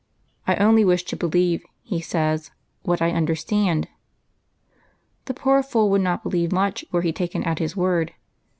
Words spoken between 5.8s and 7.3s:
would not be lieve much were he